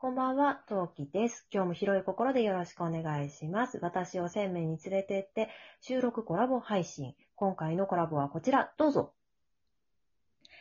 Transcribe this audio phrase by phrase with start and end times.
[0.00, 1.44] こんばんは、トウキです。
[1.52, 3.80] 今日も広い心でよろしくお願いします。
[3.82, 5.48] 私を鮮明に連れてって、
[5.80, 7.16] 収録コラボ配信。
[7.34, 9.12] 今回のコラボはこちら、どうぞ。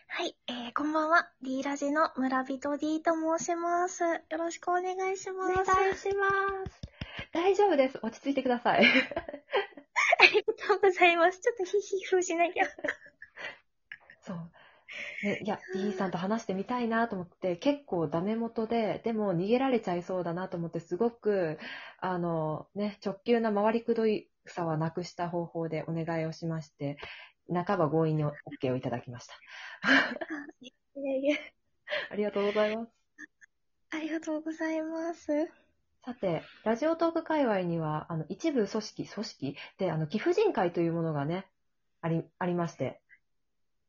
[0.07, 1.29] はい、えー、こんばんは。
[1.43, 4.03] D ラジの村人 D と申します。
[4.03, 5.51] よろしくお願いします。
[5.51, 6.29] お願いしま
[6.65, 6.81] す。
[7.31, 7.99] 大丈夫です。
[8.01, 8.81] 落ち着いてください。
[8.81, 11.39] ありがとうございます。
[11.41, 12.65] ちょっとヒヒフしなきゃ。
[14.21, 14.51] そう。
[15.23, 21.57] ね、いや、D さんと話してみたいなと思って、結構ダメ元で、でも逃げられちゃいそうだなと思って、すごく、
[21.99, 26.97] あの、ね、直球な回りくどいさはなくした方法でお願いをしまして、
[27.51, 29.33] 半ば強引に OK をいただきました。
[30.61, 31.37] いやいや
[32.11, 32.91] ありがとうございます。
[33.89, 35.49] ありがとうございます。
[36.03, 41.47] さて、ラジオトーク界隈には、あの、一部組織、組織で、あの、貴婦人会というものがね、
[42.01, 43.01] あり、ありまして。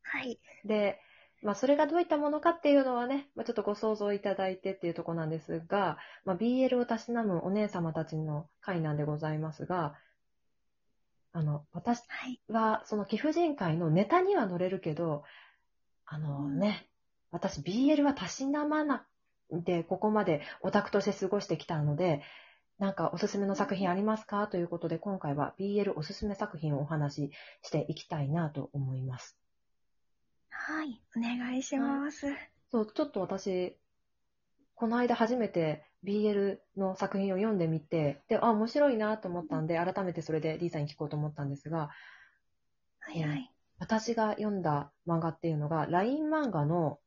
[0.02, 0.40] はい。
[0.64, 1.00] で、
[1.42, 9.94] まあ、それがどういったものかっていうのはね、まあ、ちょっとご想像いただいてっていうところなんですが、まあ、BL をたしなむお姉様たちの会なんでございますが、
[11.32, 12.40] あの、私はい。
[12.48, 15.22] は、その貴婦人会のネタには乗れるけど、
[16.06, 16.88] あのね、
[17.30, 19.06] 私 BL はたしなまな
[19.50, 22.22] で、ここまでオタクとして過ごしてきたので、
[22.78, 24.46] なんかおすすめの作品ありますか？
[24.48, 29.38] ということで、今回は BL おすすめ作品をお話ししていきたいなと思います。
[30.68, 31.00] はい。
[31.16, 32.26] お願いします。
[32.70, 33.74] そう、ちょっと私、
[34.74, 41.88] この間初めて BL の作品を読んでみて、で、あ、面白いなと思ったんで、改めてそれで D さんに聞こうと思ったんですが、
[43.00, 43.50] はいはい。
[43.78, 46.98] 私が読んだ漫画っていうのが、LINE 漫画の、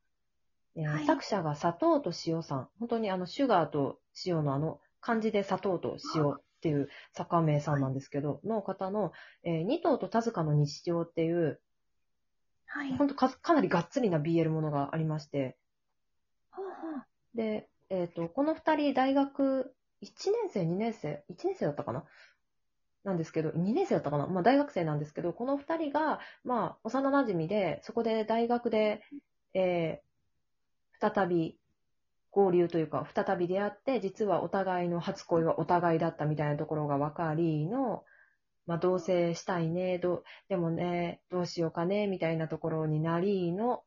[0.74, 2.68] えーはい作者が砂糖と塩さん。
[2.80, 9.12] 本当にあの、シュガーと塩のあの、漢字で砂糖と塩っていう作家名さんなんですけど、の方の、
[9.44, 11.60] えー二頭と田塚の日常っていう、
[12.74, 12.96] はい。
[12.96, 15.56] 本当かかなりがっつりな BL ものがありまして、
[16.50, 17.36] ほうほう。
[17.36, 22.04] で、えっ、と、この二人大学1年生、2年生、1年生だったかな？
[23.04, 24.26] なんですけど、2年生だったかな？
[24.26, 29.02] まあ大学生なんですけど、この二人が、まあ幼馴染で、そこで大学で、
[29.54, 30.12] えー
[31.02, 31.58] 再び
[32.30, 38.04] 合流というか、再び出会って、実はお互いの初恋はお互いだったみたいなところが分かりの、
[38.66, 43.82] まあ同棲したいね、どうでもね、どうしようかね、みたいなところになりの、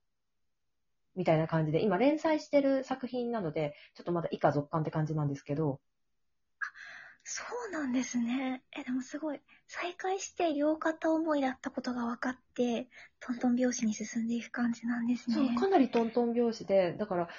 [1.16, 5.80] みたいな感じで、今連載してる作品なので、ちょっとまだ以下続刊って感じなんですけど、
[7.28, 8.62] そうなんですね。
[8.78, 12.88] え、でもすごい、再会して両肩思いだったことが分かって、
[13.19, 15.36] トントン拍子に進んでいく感じなんですね。
[15.36, 17.30] そう、かなりトントン拍子で、だから、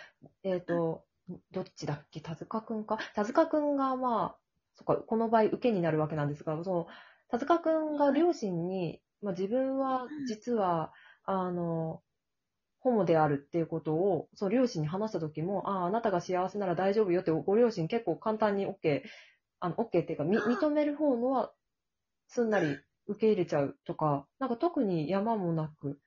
[0.42, 1.04] えっ、と、
[1.52, 2.98] どっちだっけ、田塚くんか？
[3.14, 4.36] 田塚くんが、まあ、
[4.74, 6.86] そっか、この場合、受けになるわけなんですが、その、
[7.28, 10.92] 田塚くんが両親に、まあ、自分は、実は、
[11.24, 12.02] あの、
[12.80, 19.02] ホモであるっていうことを、その両親に話した時も、ああ、あなたが幸せなら大丈夫よって、ご両親結構簡単に OK、
[19.60, 21.52] あの、OK っていうか、み認める方のは、
[22.28, 25.98] すんなり受け入れちゃうとか、なんか特に山もなく、うん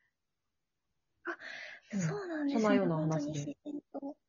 [1.91, 2.59] そうなんですね。
[2.59, 3.55] そんなような話でう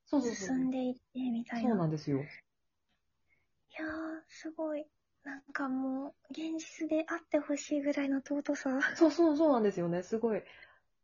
[0.06, 0.22] そう。
[0.22, 1.70] 進んでいって、みたいな。
[1.70, 2.18] そうなんですよ。
[2.18, 4.86] いやー、すごい。
[5.24, 8.70] なんかもう、現実であってほしいぐらいの尊さ。
[8.96, 10.02] そうそうそうなんですよね。
[10.02, 10.42] すごい、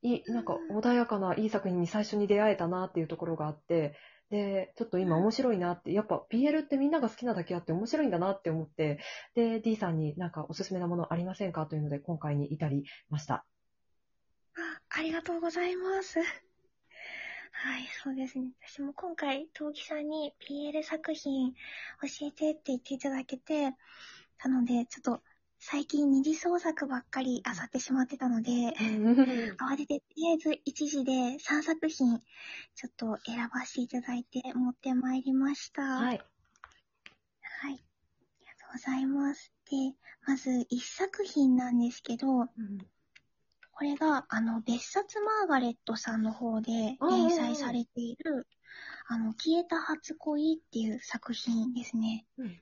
[0.03, 3.97] いい、なんか穏やかないい作品に最初に出会えたなっていうところがあって、
[4.31, 8.99] で、ちょっと今面白いなって、やっぱ BL ってみんなが好きなだけあって面白いんだなって思って、
[9.35, 13.45] で、D さんになんかおすすめなものありませんかというので今回に至りました。
[14.57, 16.19] あ、ありがとうございます。
[17.59, 18.51] はい、そうですね。
[18.63, 21.59] 私も今回、陶器さんに PL 作品教
[22.27, 23.73] えてって言っていただけて、
[24.45, 25.23] なので、ちょっと
[25.59, 28.51] 最近二次創作ばっかり漁ってしまってたので、
[29.59, 32.21] 慌てて、とりあえず一時で3作品、
[32.75, 35.83] ちょっと選ばせていただいて持ってまいりました。
[35.83, 36.19] はい。
[37.41, 37.73] はい。
[37.73, 39.51] ありがとうございます。
[39.71, 39.97] で、
[40.27, 42.49] まず一作品なんですけど、
[43.77, 48.47] これが、あの、別冊マーガレットさんの方で連載されている、
[49.07, 52.25] あの、消えた初恋っていう作品ですね。
[52.39, 52.61] うん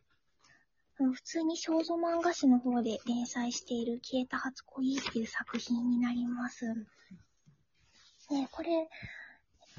[0.96, 6.72] 普通に少女漫画誌の方で連載している消えた初恋っていう作品になります。
[8.30, 8.84] ね、これ、え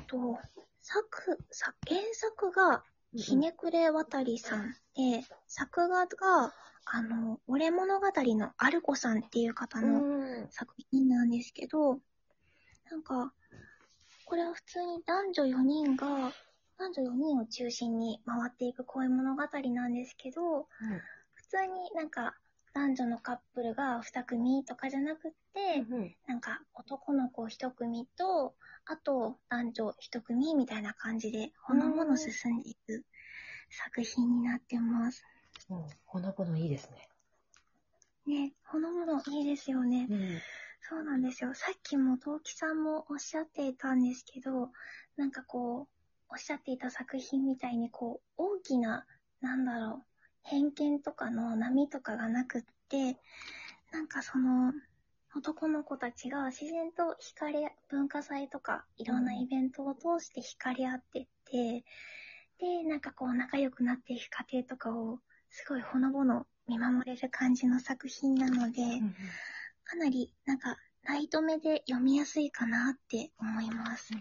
[0.02, 0.38] っと、
[0.82, 2.84] 作、作、原作が
[3.16, 6.54] ひねくれ渡りさんで、作画が、
[6.86, 10.48] あの、俺物語のアルコさんっていう方のうん。
[10.50, 12.00] 作品なんですけど、
[12.90, 13.34] なんか、
[14.26, 16.34] これは普通に男女4人が、
[16.78, 20.68] 男女4人を中心に回っていく恋物語なんですけど、
[21.34, 22.36] 普通になんか、
[22.74, 28.56] 男女のカップルが2組とかじゃなくって、うんなんか男の子1組と、
[28.86, 33.06] あと男女1組みたいな感じで、ほのぼの進んでいく
[33.70, 35.24] 作品になってます。
[35.70, 35.86] うん。
[36.06, 37.10] ほのぼのいいですね。
[38.28, 40.08] ね、ほのぼのいいですよね。
[40.10, 40.42] うん。
[40.88, 41.54] そうなんですよ。
[41.54, 44.72] さっきも陶器さんもおっしゃっていたんですけど、
[45.18, 45.88] なんかこう、
[46.30, 49.06] おっしゃっていた作品みたいにこう、大きな、
[49.42, 50.04] なんだろう、
[50.44, 53.18] 偏見とかの波とかがなくって、
[53.92, 54.74] なんかその、
[55.36, 61.84] 男の子たちが自然と惹かれ、文化祭とかいろんなイベントを通して惹かれ合ってって、
[62.60, 65.20] で、なんかこう仲良くなっていく過程とかを、
[65.50, 69.16] すごいほのぼの見守れる感じの作品なので、うん
[69.86, 74.14] かなり、なんか、ライト目で読みやすいかなって思います。
[74.16, 74.20] こ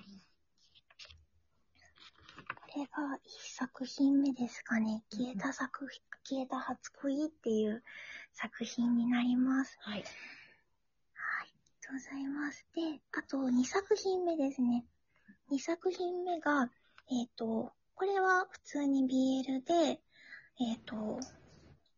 [2.77, 5.03] れが一作品目ですかね。
[5.11, 7.83] 消えた作品、消えた初恋っていう
[8.35, 9.79] 作品になります。
[9.81, 9.95] はい。
[9.95, 10.05] はい。
[10.05, 11.51] あり
[11.81, 12.67] がとうございます。
[12.75, 14.85] で、あと二作品目ですね。
[15.49, 16.71] 二作品目が、
[17.11, 20.03] えっ、と、これは普通に BL で、
[20.61, 21.19] えっ、と、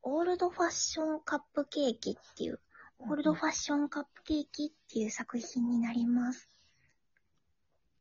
[0.03, 2.61] オールドファッションカップケーキっていう、
[3.01, 6.49] オールドファッションカップケーキっていう作品になります。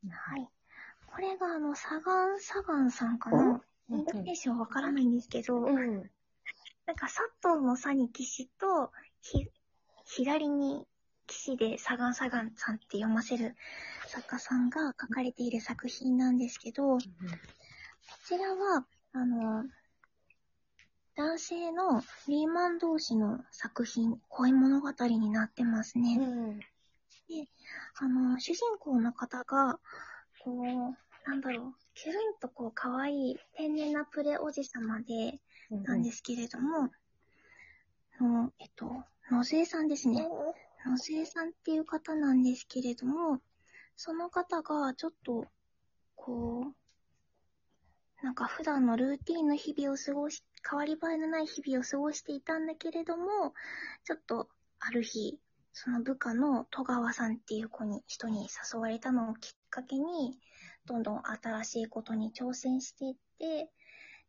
[0.09, 0.47] はい。
[1.07, 3.61] これがあの、サガン、サガンさんかな？
[3.89, 6.09] イントネーションわからないんですけど、うん。
[6.85, 8.91] なんか、佐藤の佐に騎士と、
[9.21, 9.49] ひ、
[10.05, 10.87] 左に
[11.27, 13.55] 騎士でサガンサガンさんって読ませる
[14.07, 16.99] 作家さんが書かれている作品なんですけど、こ
[18.25, 19.65] ちらは、あの、
[21.15, 26.17] 男性のリーマン同士の作品、恋物語になってますね。
[26.19, 26.59] うん。
[27.97, 29.79] あの、主人公の方が、
[30.43, 35.39] こう、なんだろう、キュルンとこう、可愛い天然なプレおじさまで、
[35.71, 36.89] なんですけれども、
[38.19, 40.27] の、えっと、野添さんですね。
[40.85, 43.39] 野添さんっていう方なんですけれども、
[43.95, 45.45] その方がちょっと、
[46.15, 53.53] こう、なんか普段のルーティンの日々を過ごし、変わり映えのない日々を過ごしていたんだけれども、
[54.03, 55.39] ちょっとある日、
[55.73, 60.39] その部下の戸川さんっていう子に、人に誘われたのをきっかけに、
[60.85, 63.69] どんどん新しいことに挑戦していって、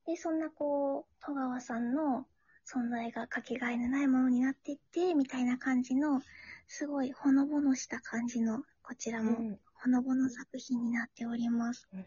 [0.06, 2.26] で、そんなこう、戸川さんの
[2.66, 6.20] 存在がかけがえのないものになっていって、みたいな感じの、
[6.66, 9.58] すごいほのぼのした感じの、こちらもうん。
[9.74, 11.88] ほのぼの作品になっております。
[11.92, 12.04] うん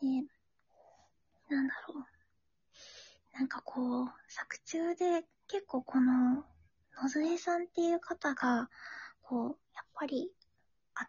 [0.00, 0.26] で、
[1.50, 2.17] なんだろう。
[3.38, 6.44] なんかこう、作中で結構この、
[7.00, 8.68] 野添さんっていう方が、
[9.22, 10.32] こう、やっぱり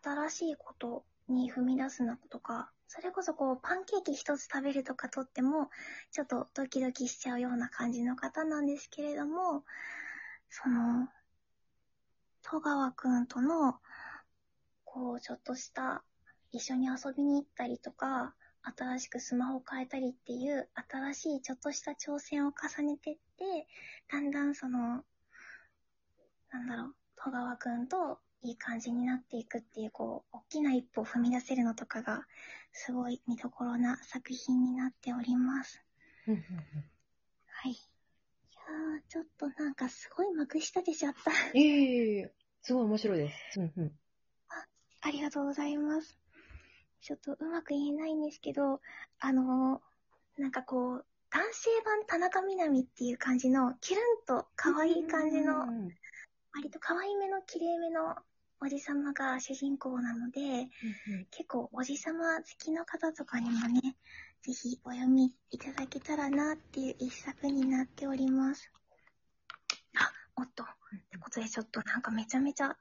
[0.03, 5.71] 新しいことに踏み出すのとか、それこそこう、パンケーキ一つ食べるとかとっても、
[6.11, 9.63] ちょっとドキドキしちゃうような感じの方なんですけれども、
[10.51, 11.07] その、
[12.43, 13.79] 戸川くんとの、
[14.85, 16.03] こう、ちょっとした、
[16.51, 23.67] 一緒に遊びに行ったりとか、新しくスマホを変えたりっていう、新しいちょっとした挑戦を重ねてって、
[24.11, 25.03] だんだんその、
[26.51, 32.25] なんだろう、戸川くんといい感じになっていくっていう、こう、大きな一歩を踏み出せるのとかが、
[32.71, 35.83] すごい見どころな作品になっております。
[36.27, 37.71] はい。
[37.71, 41.31] いやー、ちょっとなんかすごいまくし立てちゃった。
[41.53, 41.59] うん。
[41.59, 42.33] いえいえいえ。
[42.61, 43.59] すごい面白いです。
[43.59, 43.99] うんうん。
[45.01, 46.19] ありがとうございます。
[47.01, 48.81] ちょっとうまく言えないんですけど、
[49.19, 55.89] あのーなんかこう、男性版田中みな実っていう感じの、キュルンと可愛い感じの、うん
[56.51, 58.15] 割と可愛めの綺麗めの
[58.59, 60.67] おじさまが主人公なので、うん
[61.29, 63.95] 結構おじさま好きの方とかにもね、
[64.41, 68.71] ぜひお読みいただけたらなっていう一作になっております。
[69.97, 70.63] あ、おっと。
[70.63, 70.67] っ
[71.11, 72.75] てことでちょっとなんかめちゃめちゃ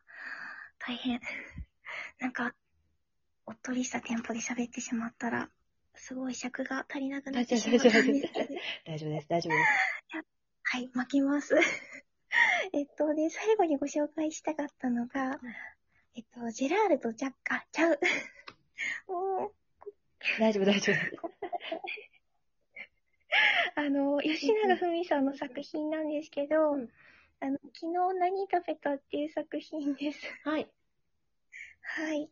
[0.79, 1.21] 大変。
[2.21, 2.55] なんか、
[3.49, 5.49] おっとりしたテンポで喋ってしまったら、
[5.95, 8.49] すごい尺が足りなくなってしまったんですけど。
[8.85, 9.71] 大丈夫です、大丈夫です。
[10.65, 11.57] はい、巻きます。
[12.75, 15.41] えっと、で、最後にご紹介したかったのが、
[16.15, 17.99] えっと、ジェラールとジャック、あ、ちゃう。
[19.09, 19.55] もう、
[20.39, 20.97] 大丈夫、大丈夫。
[23.77, 26.91] あの、吉永文さんの作品なんですけど、うん
[27.41, 30.21] あの、昨日何食べたっていう作品です。
[30.45, 30.69] はい。
[31.81, 32.29] はい。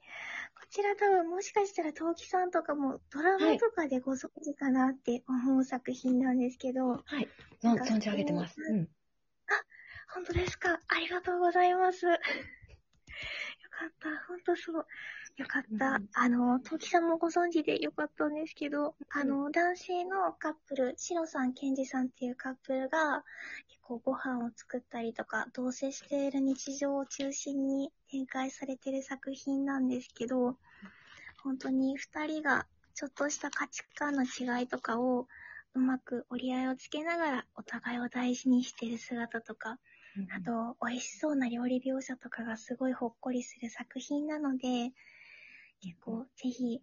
[0.67, 7.29] こちら多分もしかしたら陶器さんとかもドラマとかでご存知かなって思う作品なんですけど、はい。
[7.63, 8.61] ぞん存じ上げてます。
[8.61, 8.89] うん。
[10.13, 12.07] 本当ですかありがとうございます。
[12.09, 12.13] よ
[13.71, 14.09] かった。
[14.27, 14.87] 本当そう。
[15.37, 15.97] よかった。
[15.97, 16.09] うん。
[16.15, 23.23] あの、トキさんもご存知でよかったんですけど、あの、男性のカップル、シロさん、ケンジさんっていうカップルが、
[23.69, 30.57] 結構ご飯を作ったりとか、同棲している日常を中心に展開されている作品なんですけど、
[31.43, 35.29] 本当に二人がちょっとした価値観の違いとかを、
[35.75, 39.79] うまく折り合いをつけながらお互いを大事にしている姿とか、
[40.35, 44.93] あと、美味しそうな料理描写とかがすごいほっこりする作品なので、
[45.83, 46.81] 結構、ぜひ、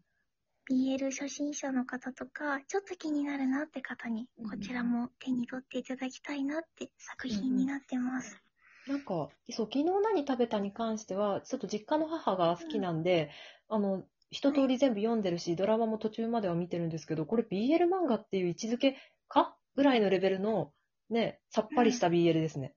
[0.69, 8.41] BL 初心者の方とか、ちょっと気になるなって方に、こちらも手に取っていただきたいなって作品になってます。
[8.87, 13.29] なんか、そう、昨日何食べたに関しては、ちょっと実家の母が好きなんで、
[13.67, 18.97] あの、一通り全部読んでるし、ドラマも途中までは見てるんですけど、これ BL 漫画っていう位置づけ
[19.27, 20.71] かぐらいのレベルの、
[21.09, 22.73] ね、さっぱりした BL ですね。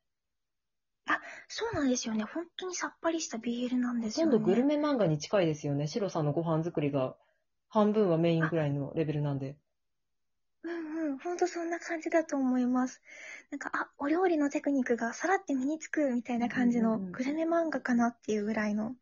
[1.49, 2.25] そうなんですよね。
[2.25, 4.39] 本当にさっぱりした BL なんですほとよね。
[4.39, 5.87] んどグルメ漫画に近いですよね。
[5.87, 7.17] シロさんのご飯作りが
[7.69, 9.57] 半分はメインぐらいのレベルなんで。
[10.63, 13.01] うんうん、ほんとそんな感じだと思います。
[13.51, 18.97] なんか、あ、お料理のテクニックがさらって身につくみたいな感じのうんうんうんグルメ漫画かなっていうぐらいの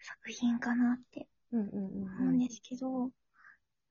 [0.00, 3.10] 作品かなってうんうんうん思うんですけど、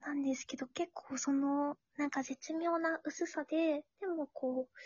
[0.01, 4.77] なんですけど結構その、なんか絶妙な薄さで、でもこう、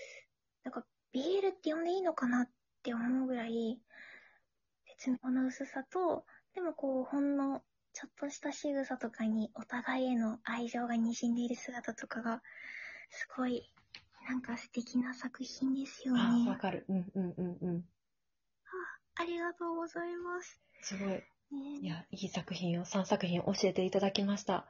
[0.63, 2.49] なんか BL って呼んでいいのかなっ
[2.83, 3.79] て思うぐらい、
[4.87, 7.61] 絶妙な薄さと、でもこう、ほんの
[7.93, 12.41] ちょっとした仕草とかにお互いへの愛情が滲んでいる姿とかが、
[13.09, 13.71] すごい、
[14.27, 16.57] なんか素敵な作品ですよあ、ねわ。
[16.57, 16.85] かる。
[16.89, 17.85] うんうんうんうん。
[19.15, 20.61] ありがとうございます。
[20.81, 21.09] すごい。
[21.09, 21.23] ね
[21.81, 24.67] いや、いい作品を3作品教えていただきました。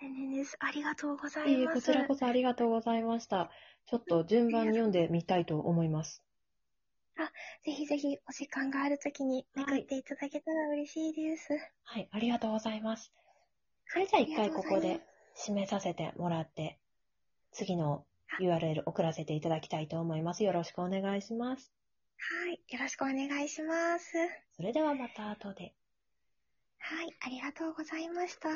[0.00, 0.56] 全然です。
[0.60, 1.74] ありがとうございます。
[1.74, 3.50] こちらこそありがとうございました。
[3.86, 6.22] ちょっと順番に読んでみたいと思います。
[7.64, 11.48] ぜひぜひお時間があるときにめくっていただけたら嬉しいです。
[11.84, 13.12] はい、ありがとうございます。
[13.86, 15.00] それじゃあ一回ここで
[15.36, 16.78] 締めさせてもらって、
[17.52, 18.04] 次の
[18.40, 20.44] URL 送らせていただきたいと思います。
[20.44, 21.72] よろしくお願いします。
[22.18, 22.60] はい。
[22.74, 24.12] よろしくお願いします。
[24.56, 25.74] それではまた後で。
[26.78, 27.16] はい。
[27.20, 28.48] ありがとうございました。